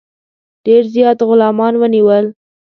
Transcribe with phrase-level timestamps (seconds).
[0.65, 2.25] ډېر زیات غلامان ونیول.